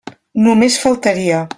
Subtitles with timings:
[0.45, 1.47] Només faltaria.